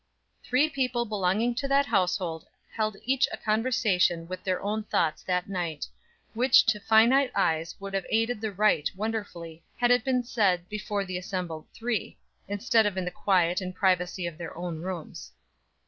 Three 0.43 0.67
people 0.67 1.05
belonging 1.05 1.53
to 1.53 1.67
that 1.67 1.85
household 1.85 2.47
held 2.75 2.97
each 3.03 3.27
a 3.31 3.37
conversation 3.37 4.27
with 4.27 4.43
their 4.43 4.59
own 4.63 4.81
thoughts 4.83 5.21
that 5.21 5.47
night, 5.47 5.85
which 6.33 6.65
to 6.65 6.79
finite 6.79 7.31
eyes 7.35 7.75
would 7.79 7.93
have 7.93 8.07
aided 8.09 8.41
the 8.41 8.51
right 8.51 8.89
wonderfully 8.95 9.63
had 9.77 9.91
it 9.91 10.03
been 10.03 10.23
said 10.23 10.67
before 10.69 11.05
the 11.05 11.19
assembled 11.19 11.67
three, 11.71 12.17
instead 12.47 12.87
of 12.87 12.97
in 12.97 13.05
the 13.05 13.11
quiet 13.11 13.61
and 13.61 13.75
privacy 13.75 14.25
of 14.25 14.39
their 14.39 14.57
own 14.57 14.79
rooms. 14.79 15.33